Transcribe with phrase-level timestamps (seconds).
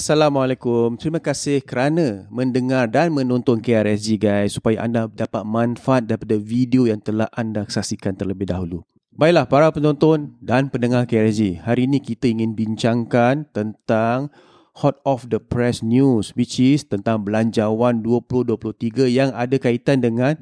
[0.00, 0.96] Assalamualaikum.
[0.96, 7.04] Terima kasih kerana mendengar dan menonton KRSG guys supaya anda dapat manfaat daripada video yang
[7.04, 8.80] telah anda saksikan terlebih dahulu.
[9.12, 11.60] Baiklah para penonton dan pendengar KRSG.
[11.60, 14.32] Hari ini kita ingin bincangkan tentang
[14.80, 20.40] hot of the press news which is tentang belanjawan 2023 yang ada kaitan dengan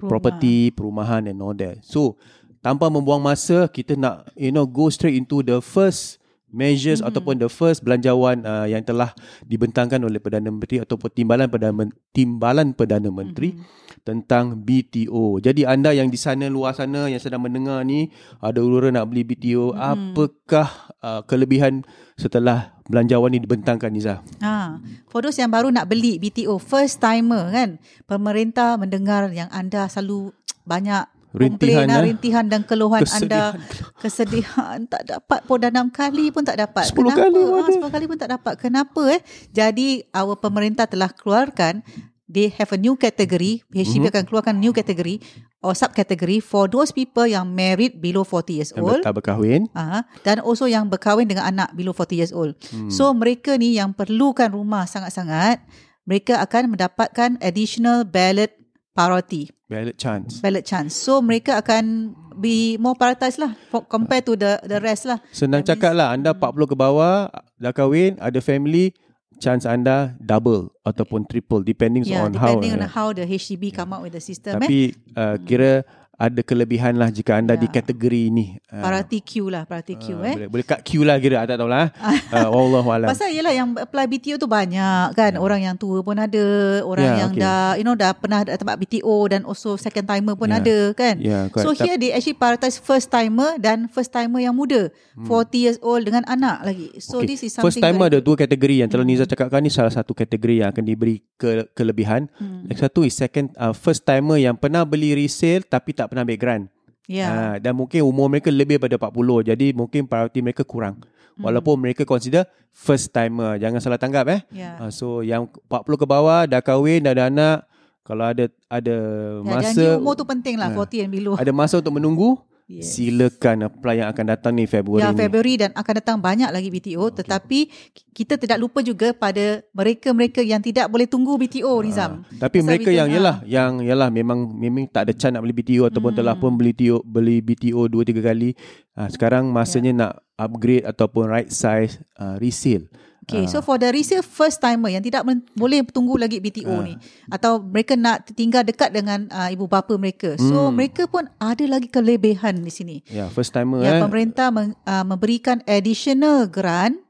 [0.00, 0.08] Rumah.
[0.16, 1.76] property, perumahan and all that.
[1.84, 2.16] So,
[2.64, 6.23] tanpa membuang masa, kita nak you know go straight into the first
[6.54, 7.10] measures mm-hmm.
[7.10, 9.10] ataupun the first belanjawan uh, yang telah
[9.42, 14.06] dibentangkan oleh Perdana Menteri ataupun timbalan Perdana Men- timbalan Perdana Menteri mm-hmm.
[14.06, 15.42] tentang BTO.
[15.42, 19.26] Jadi anda yang di sana luar sana yang sedang mendengar ni ada urus nak beli
[19.26, 20.14] BTO, mm-hmm.
[20.14, 20.68] apakah
[21.02, 21.82] uh, kelebihan
[22.14, 24.22] setelah belanjawan ni dibentangkan Niza?
[24.38, 24.78] Ha,
[25.10, 30.30] for those yang baru nak beli BTO first timer kan, pemerintah mendengar yang anda selalu
[30.64, 32.04] banyak Rintihan, komplain, ah, eh?
[32.06, 33.58] rintihan dan keluhan Kesedihan.
[33.58, 33.58] anda
[33.98, 36.86] kesedihan tak dapat pun dah enam kali pun tak dapat.
[36.86, 37.26] Sepuluh Kenapa?
[37.26, 37.72] kali pun Ah, ada.
[37.72, 38.54] sepuluh kali pun tak dapat.
[38.56, 39.20] Kenapa eh?
[39.50, 41.82] Jadi our pemerintah telah keluarkan
[42.24, 43.66] they have a new category.
[43.68, 45.18] HDB akan keluarkan new category
[45.58, 49.02] or subcategory for those people yang married below 40 years Yang old.
[49.02, 49.66] tak berkahwin.
[49.72, 52.54] Ah, dan also yang berkahwin dengan anak below 40 years old.
[52.68, 52.88] Hmm.
[52.88, 55.62] So mereka ni yang perlukan rumah sangat-sangat,
[56.04, 58.52] mereka akan mendapatkan additional ballot
[58.94, 60.38] priority, Ballot chance.
[60.38, 60.94] ballot chance.
[60.94, 63.52] So mereka akan be more prioritized lah
[63.84, 65.18] compared to the the rest lah.
[65.30, 68.94] Senang That cakap lah, anda 40 ke bawah, dah kahwin, ada family,
[69.36, 72.54] chance anda double ataupun triple depending Yeah, on how.
[72.54, 74.54] depending on uh, how the HDB come up with the system.
[74.54, 74.62] eh.
[74.62, 74.78] Tapi
[75.12, 75.82] uh, kira
[76.14, 77.74] ada kelebihan lah jika anda di Ya.
[77.74, 78.56] kategori ini.
[78.66, 80.34] Uh, Priority queue lah, priority queue eh.
[80.36, 81.90] boleh, boleh kat queue lah kira, I tak tahulah.
[82.30, 83.08] uh, Wallahualam.
[83.08, 85.32] Pasal yelah yang apply BTO tu banyak kan.
[85.36, 86.44] Orang yang tua pun ada,
[86.80, 87.42] orang Ya, yang okay.
[87.42, 90.58] dah you know dah pernah tempat BTO dan also second timer pun Ya.
[90.58, 91.14] ada kan.
[91.18, 91.66] Ya, correct.
[91.66, 96.02] so here they actually prioritize first timer dan first timer yang muda, 40 years old
[96.02, 96.94] dengan anak lagi.
[96.98, 97.26] So Okay.
[97.28, 100.12] this is something First timer ada dua kategori yang telah Niza cakapkan ni salah satu
[100.12, 102.30] kategori yang akan diberi ke, kelebihan.
[102.36, 102.66] Hmm.
[102.66, 106.38] Yang satu is second uh, first timer yang pernah beli resale tapi tak pernah ambil
[106.38, 106.64] grant.
[107.04, 107.26] Ya.
[107.28, 111.04] Ha, dan mungkin umur mereka lebih pada 40 jadi mungkin priority mereka kurang.
[111.36, 111.44] Hmm.
[111.44, 113.60] Walaupun mereka consider first timer.
[113.60, 114.40] Jangan salah tanggap eh.
[114.50, 114.80] Ya.
[114.80, 117.58] Ha, so yang 40 ke bawah dah kahwin dah ada anak
[118.04, 118.96] kalau ada ada
[119.40, 120.76] Ya, masa janji umur tu penting lah Ya.
[120.76, 121.34] 40 and below.
[121.36, 122.96] ada masa untuk menunggu Yes.
[122.96, 125.20] silakan apply yang akan datang ni Februari Ya ni.
[125.20, 127.20] Februari dan akan datang banyak lagi BTO okay.
[127.20, 127.68] tetapi
[128.16, 132.24] kita tidak lupa juga pada mereka-mereka yang tidak boleh tunggu BTO Nizam.
[132.24, 133.14] Ah, Tapi Pasal mereka yang ah.
[133.20, 136.72] yalah yang yalah memang memang tak ada chance nak beli BTO ataupun telah pun beli
[136.72, 138.56] BTO beli BTO 2 3 kali.
[138.96, 142.88] Ha, sekarang masanya nak upgrade ataupun right size uh, resale.
[143.24, 146.92] Okay, so for the resale first timer yang tidak men- boleh tunggu lagi BTO ni
[147.26, 150.36] atau mereka nak tinggal dekat dengan uh, ibu bapa mereka.
[150.36, 152.96] So mereka pun ada lagi kelebihan di sini.
[153.08, 154.00] Ya, first timer Ya, eh.
[154.00, 157.00] pemerintah men, uh, memberikan additional grant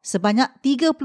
[0.00, 0.96] sebanyak $30,000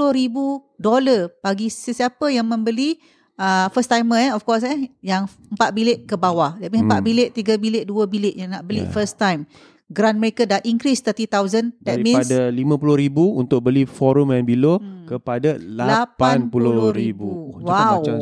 [0.76, 2.98] dolar bagi sesiapa yang membeli
[3.36, 6.56] uh, first timer eh of course eh yang 4 bilik ke bawah.
[6.58, 8.92] That means 4 bilik, 3 bilik, 2 bilik yang nak beli Yeah.
[8.92, 9.46] first time.
[9.96, 11.72] Grant mereka dah increase 30,000.
[11.80, 15.08] That means daripada RM50,000 untuk beli forum and below hmm.
[15.08, 16.52] kepada RM80,000.
[16.52, 17.22] RM80,000.
[17.24, 18.04] Oh, Wow.
[18.04, 18.16] Macam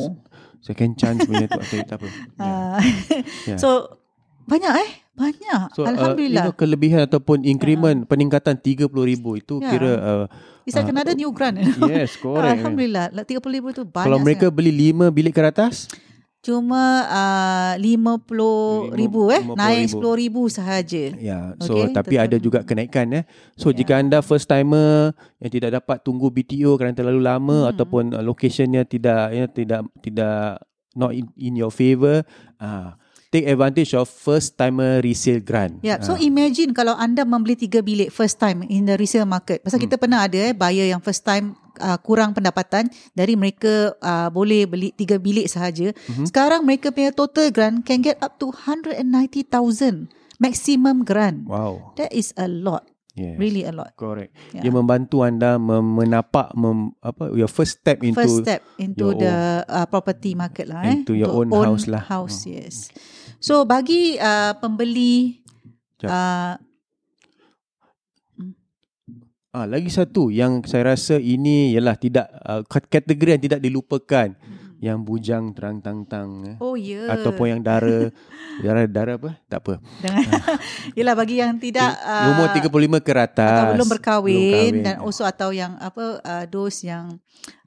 [0.61, 1.59] second chance punya tu.
[1.59, 2.07] Okay, tak apa.
[2.39, 2.45] Ya.
[2.45, 2.79] uh,
[3.49, 3.57] Ya.
[3.57, 3.69] So
[4.45, 4.89] banyak eh?
[5.13, 5.77] Banyak.
[5.77, 6.43] So, Uh, you Alhamdulillah.
[6.49, 9.69] know, kelebihan ataupun increment peningkatan RM30,000 itu Ya.
[9.69, 10.25] kira uh,
[10.63, 11.59] It's like another new grant.
[11.91, 12.63] yes, correct.
[12.63, 13.11] Alhamdulillah.
[13.11, 14.57] Like 30,000 tu banyak Kalau mereka sangat.
[14.57, 15.91] beli 5 bilik ke atas,
[16.43, 19.39] Cuma uh, 50 ribu eh.
[19.39, 19.55] 50,000.
[19.55, 21.03] Naik 10 ribu sahaja.
[21.15, 22.25] Ya, so Okey, tapi tetap.
[22.27, 23.23] ada juga kenaikan eh.
[23.55, 23.79] So Ya.
[23.79, 27.71] jika anda first timer yang tidak dapat tunggu BTO kerana terlalu lama Hmm.
[27.71, 30.59] ataupun uh, locationnya tidak ya tidak tidak
[30.93, 32.21] not in, in your favor,
[32.59, 32.99] ah
[33.33, 35.81] take advantage of first timer resale grant.
[35.81, 36.05] Ya, Ah.
[36.05, 39.59] so imagine kalau anda membeli tiga bilik first time in the resale market.
[39.59, 39.89] Pasal Hmm.
[39.89, 44.69] kita pernah ada eh buyer yang first time uh, kurang pendapatan dari mereka uh, boleh
[44.69, 45.89] beli tiga bilik sahaja.
[46.07, 46.29] Mhm.
[46.29, 51.49] Sekarang mereka punya total grant can get up to 190,000 maximum grant.
[51.49, 51.93] wow.
[51.95, 52.92] That is a lot.
[53.13, 53.37] Yes.
[53.37, 53.93] Really a lot.
[53.93, 54.33] Correct.
[54.57, 54.65] Ya.
[54.65, 59.61] Ia membantu anda mem- menapak mem, apa your first step into First step into the
[59.69, 60.97] uh, property market lah eh.
[60.97, 62.01] Into your Untuk own house lah.
[62.09, 62.89] House, yes.
[63.37, 65.45] So bagi uh, pembeli
[66.09, 66.57] uh,
[69.53, 74.33] Ah, lagi satu yang saya rasa ini ialah tidak uh, kategori yang tidak dilupakan.
[74.83, 76.55] Yang bujang terang tang-tang eh.
[76.59, 77.07] oh ya.
[77.09, 78.11] ataupun yang dara
[78.65, 79.39] dara dara apa?
[79.47, 79.73] Tak apa.
[79.97, 80.27] Dengan
[80.97, 82.67] Yelah bagi yang tidak Uh, umur 35
[82.99, 83.59] ke atas.
[83.63, 84.43] atau belum berkahwin,
[84.73, 87.15] belum dan also atau yang apa uh, those yang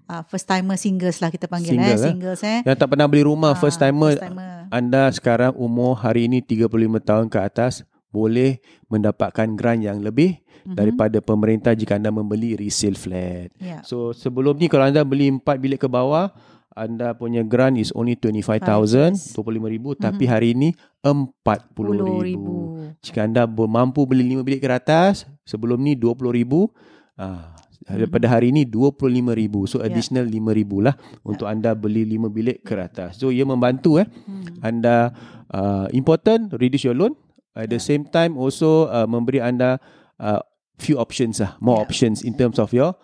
[0.05, 2.05] uh, first timer singles lah kita panggil Single, eh eh?
[2.05, 2.61] singles eh.
[2.63, 4.69] yang tak pernah beli rumah Ah, first timer, first timer.
[4.69, 6.69] anda sekarang umur hari ini 35
[7.01, 10.75] tahun ke atas boleh mendapatkan grant yang lebih Mhm.
[10.75, 13.55] daripada pemerintah jika anda membeli resale flat.
[13.57, 13.81] Ya.
[13.81, 16.35] So sebelum ni kalau anda beli 4 bilik ke bawah,
[16.77, 19.33] anda punya grant is only 25,000, Yes.
[19.33, 22.21] 25,000 tapi hari ini 40,000.
[22.23, 22.57] ribu.
[23.01, 26.69] Jika anda mampu beli 5 bilik ke atas, sebelum ni 20,000,
[27.17, 27.57] ah
[27.87, 29.65] daripada hari ini 25,000.
[29.65, 33.17] So additional 5,000 lah untuk anda beli 5 bilik ke atas.
[33.17, 34.59] So ia membantu eh Hmm.
[34.61, 35.15] anda
[35.49, 37.15] uh, important reduce your loan
[37.55, 39.79] at the same time also uh, memberi anda
[40.19, 40.43] uh,
[40.77, 41.87] few options lah more Yeah.
[41.89, 42.99] options in terms of your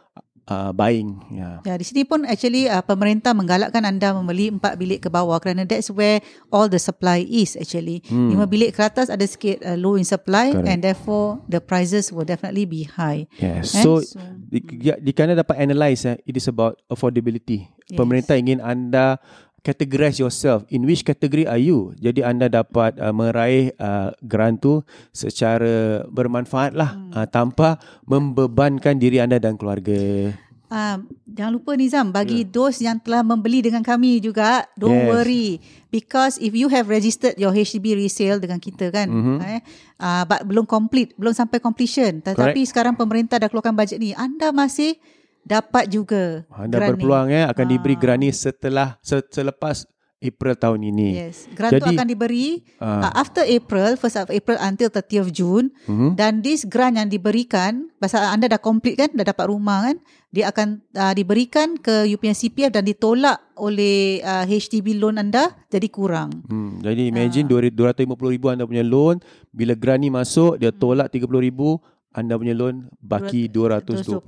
[0.48, 5.04] uh, buying yeah Ya, di sini pun actually uh, pemerintah menggalakkan anda membeli empat bilik
[5.04, 6.18] ke bawah kerana that's where
[6.50, 8.02] all the supply is actually.
[8.10, 8.34] Hmm.
[8.34, 10.66] Lima bilik ke atas ada sikit uh, low in supply Correct.
[10.66, 13.24] and therefore the prices will definitely be high.
[13.38, 14.18] yes so so
[14.50, 17.98] di, ya, di kana dapat analyze eh, it is about affordability Yes.
[17.98, 19.18] pemerintah ingin anda
[19.62, 20.66] categorize yourself.
[20.68, 21.94] In which category are you?
[21.96, 26.90] Jadi anda dapat uh, meraih uh, grant tu secara bermanfaat lah.
[26.92, 27.10] Hmm.
[27.14, 30.34] uh, tanpa membebankan diri anda dan keluarga.
[30.72, 35.08] Uh, jangan lupa Nizam bagi those yang telah membeli dengan kami juga don't Yes.
[35.12, 35.48] worry.
[35.92, 39.36] Because if you have registered your HDB resale dengan kita kan Mhm.
[39.44, 39.60] eh
[40.00, 42.24] uh, but belum complete belum sampai completion.
[42.24, 44.96] Tetapi sekarang pemerintah dah keluarkan bajet ni anda masih
[45.42, 48.00] dapat juga Anda grant berpeluang ya akan diberi Ah.
[48.00, 49.84] grant setelah se- selepas
[50.22, 51.18] April tahun ini.
[51.18, 55.74] Yes, grant tu Jadi- akan diberi uh, after April, first of April until 30th June
[55.84, 56.14] Mhm.
[56.14, 59.98] dan this grant yang diberikan pasal anda dah complete kan, dah dapat rumah kan,
[60.30, 65.58] dia akan uh, diberikan ke you punya CPF dan ditolak oleh uh, HDB loan anda
[65.66, 66.30] jadi kurang.
[66.46, 67.58] Hmm, jadi imagine uh.
[67.74, 68.14] 250,000
[68.48, 69.18] anda punya loan,
[69.50, 74.20] bila grant ni masuk dia tolak 30,000, anda punya loan baki 220,000.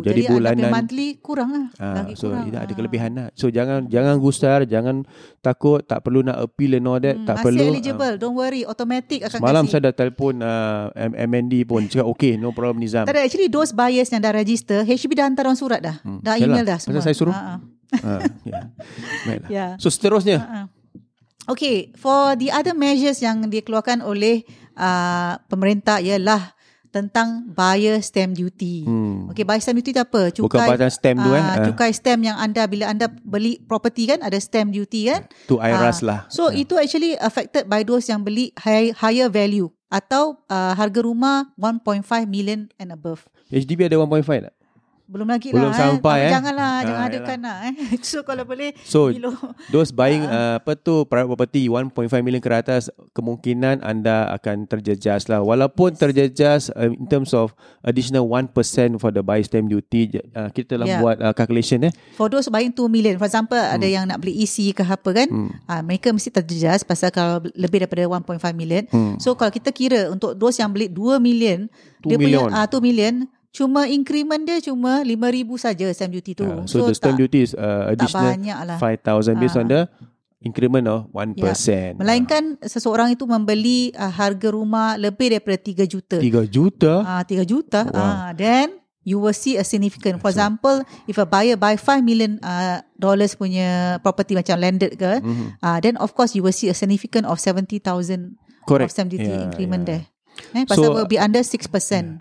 [0.00, 1.66] Jadi, Jadi bulanan punya monthly kurang lah.
[1.76, 2.44] Ah, lagi so kurang.
[2.44, 2.74] ini ada Ah.
[2.74, 3.26] kelebihan lah.
[3.32, 5.06] So jangan jangan gusar, jangan
[5.38, 7.62] takut, tak perlu nak appeal and all that, Hmm, tak masih perlu.
[7.64, 9.72] eligible, don't worry, automatic Ah, akan semalam kasih.
[9.72, 10.90] saya dah telefon uh,
[11.20, 13.04] MND pun cakap okay, no problem Nizam.
[13.04, 15.96] Tak ada, actually those buyers yang dah register, HDB dah hantar orang surat dah.
[16.00, 17.02] Hmm, Dah yalah, email dah pasal semua.
[17.02, 17.32] saya suruh.
[17.32, 17.62] Ah,
[17.92, 17.96] ah.
[17.96, 18.12] ha,
[18.42, 18.60] ya.
[19.24, 19.48] Baiklah.
[19.56, 19.66] Ya.
[19.76, 20.66] So seterusnya Uh-uh.
[21.48, 26.54] Okay, for the other measures yang dikeluarkan oleh uh, pemerintah ialah
[26.90, 28.82] tentang buyer stamp duty.
[28.82, 29.30] Hmm.
[29.30, 30.28] Okay, buyer stamp duty tu apa?
[30.28, 31.38] Bukan badan stamp tu eh.
[31.38, 35.24] ah, Ah, Cukai stamp yang anda bila anda beli property kan ada stamp duty kan?
[35.46, 36.20] tu IRAS Ah, lah.
[36.28, 41.50] So itu actually affected by those yang beli high, higher value atau uh, harga rumah
[41.54, 43.26] 1.5 million and above.
[43.48, 44.54] HDB ada 1.5 tak?
[45.10, 46.24] Belum lagi Belum lah sampai, eh.
[46.24, 46.32] eh.
[46.32, 47.10] Janganlah, Ah, jangan yalah.
[47.10, 47.74] adakan lah eh.
[48.06, 49.34] So kalau boleh So below.
[49.68, 51.90] those buying uh, apa tu private property 1.5
[52.20, 55.40] million ke atas kemungkinan anda akan terjejas lah.
[55.40, 57.50] Walaupun terjejas uh, in terms of
[57.82, 58.54] additional 1%
[58.96, 61.00] for the buy stamp duty uh, kita telah Yeah.
[61.00, 61.92] buat uh, calculation eh.
[62.14, 65.26] For those buying 2 million For example Ada yang nak beli EC ke apa kan
[65.26, 65.50] Hmm.
[65.64, 68.22] ah, Mereka mesti terjejas Pasal kalau lebih daripada 1.5
[68.52, 69.14] million Hmm.
[69.16, 71.66] So kalau kita kira Untuk those yang beli 2 million
[72.00, 72.46] 2 Dia million.
[72.46, 73.14] punya ah, 2 million
[73.50, 77.52] Cuma increment dia Cuma 5,000 saja Stamp duty tu Uh, so, the stamp duty is
[77.54, 79.62] uh, additional lah 5,000 based Ah.
[79.62, 79.80] on the
[80.40, 82.00] increment of 1%.
[82.00, 86.16] Melainkan seseorang itu membeli uh, harga rumah lebih daripada 3 juta.
[86.16, 86.92] 3 juta.
[87.04, 87.84] Ah, 3 juta.
[87.84, 88.00] Wow.
[88.00, 90.16] Ah, then you will see a significant.
[90.16, 95.20] For example, if a buyer buy 5 million uh, dollars punya property macam landed ke,
[95.20, 95.60] Mhm.
[95.60, 98.86] ah, then of course you will see a significant of 70,000 Correct.
[98.86, 99.90] of stamp duty Yeah, increment yeah.
[100.00, 100.04] there.
[100.50, 101.70] Eh, pasal So, will be under 6%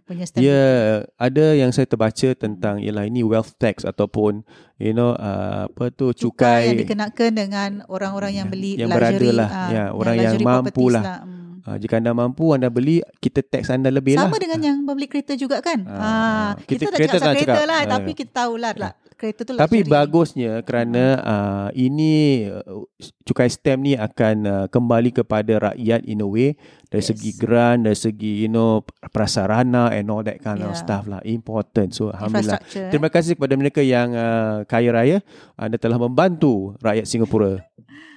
[0.04, 0.48] punya stamp Ya, duty.
[0.48, 0.84] yeah,
[1.18, 4.44] ada yang saya terbaca tentang ialah ini wealth tax ataupun
[4.76, 6.20] you know uh, apa tu Cukai
[6.66, 9.18] yang cukai dikenakan dengan orang-orang yang beli yang luxury.
[9.18, 9.50] berada lah.
[9.50, 11.04] ah, Ya, orang yang luxury mampu lah.
[11.20, 11.64] Hmm.
[11.66, 14.40] uh, jika anda mampu anda beli kita tax anda lebih Sama lah.
[14.40, 15.84] dengan yang membeli kereta juga kan.
[15.84, 17.68] Ah, Ah, kita- kita, tak kereta cakap pasal kereta cakap.
[17.68, 19.92] lah, Ah, tapi kita tahulah lah kereta tu Tapi luxury.
[19.92, 22.14] bagusnya kerana uh, ini
[22.48, 22.88] uh,
[23.22, 26.56] cukai stamp ni akan uh, kembali kepada rakyat in a way
[26.90, 27.08] dari Yes.
[27.08, 30.80] segi grant, dari segi you know prasarana and all that kind of Yeah.
[30.80, 31.94] stuff lah important.
[31.94, 32.60] So alhamdulillah.
[32.68, 32.90] eh.
[32.90, 35.18] Terima kasih kepada mereka yang uh, kaya raya
[35.56, 37.62] anda telah membantu rakyat Singapura.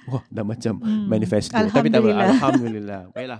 [0.03, 1.07] Wah, dah macam Hmm.
[1.07, 1.53] manifesto.
[1.53, 2.11] Tapi tak apa.
[2.11, 3.01] Alhamdulillah.
[3.15, 3.39] Baiklah.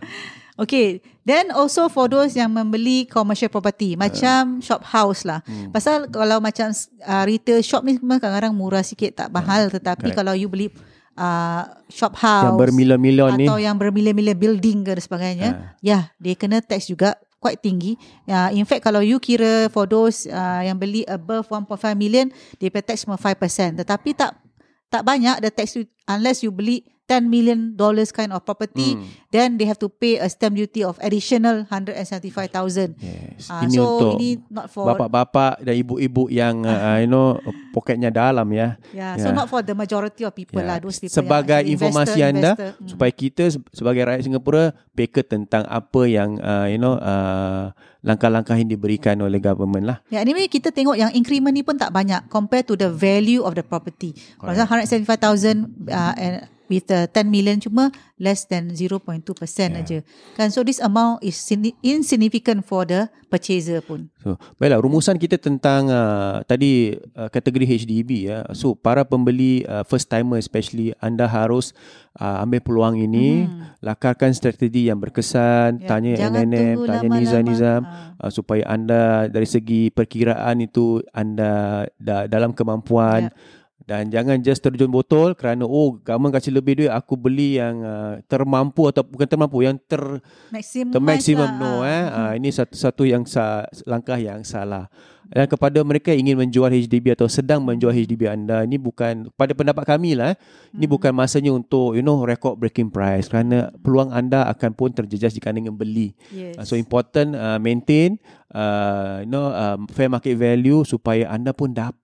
[0.53, 5.41] Okay, then also for those yang membeli commercial property macam shop house lah.
[5.43, 5.73] Hmm.
[5.73, 6.69] Pasal kalau macam
[7.01, 10.15] uh, retail shop ni memang kadang-kadang murah sikit tak mahal tetapi Correct.
[10.15, 10.69] kalau you beli
[11.15, 13.45] uh, shop house Yang bermilion-milion ni.
[13.45, 15.57] atau yang bermilion-milion building ke dan sebagainya, Ah.
[15.79, 17.99] ya, dia kena tax juga quite tinggi.
[18.23, 22.71] Ya, in fact kalau you kira for those uh, yang beli above 1.5 million, dia
[22.71, 23.35] pay tax cuma 5%.
[23.75, 24.39] Tetapi tak
[24.87, 29.05] tak banyak the tax you, unless you beli 10 million dollars kind of property, Hmm.
[29.29, 32.97] then they have to pay a stamp duty of additional 175,000.
[32.97, 33.47] Yes.
[33.47, 37.37] Ah, ini so untuk ini not for bapak-bapak dan ibu-ibu yang uh, you know
[37.69, 38.77] poketnya dalam ya.
[38.89, 39.35] yeah, so Yeah.
[39.35, 40.77] not for the majority of people Ya, lah.
[40.79, 42.69] Those people sebagai yang informasi investor, anda investor.
[42.73, 42.87] Hmm.
[42.87, 48.53] supaya kita se- sebagai rakyat Singapura peka tentang apa yang uh, you know uh, langkah-langkah
[48.53, 49.97] yang diberikan oleh government lah.
[50.07, 53.53] Ya, anyway kita tengok yang increment ni pun tak banyak compared to the value of
[53.53, 54.11] the property.
[54.35, 54.91] Kalau Correct.
[54.91, 56.35] 175,000 uh, and
[56.73, 59.77] with the 10 million cuma less than 0.2% Yeah.
[59.77, 59.99] aja.
[60.33, 61.37] Kan so this amount is
[61.85, 64.09] insignificant for the purchaser pun.
[64.21, 68.45] So, baiklah rumusan kita tentang uh, tadi uh, kategori HDB ya.
[68.53, 71.73] So para pembeli uh, first timer especially anda harus
[72.17, 73.73] uh, ambil peluang ini, Hmm.
[73.81, 78.15] lakarkan strategi yang berkesan, Ya, tanya jangan NNM, tanya nizam-nizam Ah.
[78.21, 83.61] uh, supaya anda dari segi perkiraan itu anda da, dalam kemampuan Ya.
[83.83, 88.15] Dan jangan just terjun botol kerana oh government kasih lebih duit aku beli yang uh,
[88.31, 89.99] termampu atau bukan termampu yang ter
[90.47, 91.49] Maximum the maximum.
[91.51, 91.59] lah.
[91.59, 92.03] no eh.
[92.07, 94.87] Uh, ini satu satu yang sa, langkah yang salah.
[95.33, 99.55] Dan kepada mereka yang ingin menjual HDB atau sedang menjual HDB anda ini bukan pada
[99.55, 100.37] pendapat kami lah eh,
[100.75, 100.93] ini Hmm.
[100.93, 103.31] bukan masanya untuk you know record breaking price.
[103.31, 106.13] Kerana peluang anda akan pun terjejas jika anda ingin beli.
[106.29, 106.59] Yes.
[106.59, 108.19] Uh, so important uh, maintain
[108.53, 112.02] uh, you know um, fair market value supaya anda pun dapat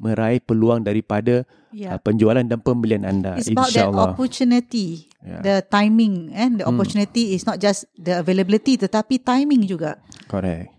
[0.00, 1.96] meraih peluang daripada yeah.
[1.96, 5.42] uh, penjualan dan pembelian anda It's about that insyaallah opportunity, Yeah.
[5.42, 6.78] the timing and the Hmm.
[6.78, 9.98] opportunity is not just the availability tetapi timing juga.
[10.30, 10.76] Correct.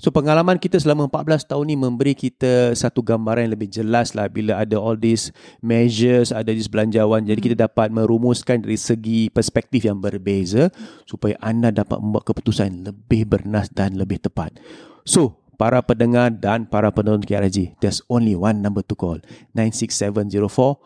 [0.00, 4.32] So pengalaman kita selama 14 tahun ni memberi kita satu gambaran yang lebih jelas lah
[4.32, 5.28] bila ada all these
[5.60, 7.28] measures, ada these belanjawan.
[7.28, 10.72] Jadi kita dapat merumuskan dari segi perspektif yang berbeza
[11.04, 14.56] supaya anda dapat membuat keputusan lebih bernas dan lebih tepat.
[15.04, 19.20] So, para pendengar dan para penonton KRG, there's only one number to call.
[19.52, 20.80] 96704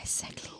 [0.00, 0.59] Exactly.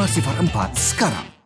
[0.07, 1.40] 9670 4504 sekarang.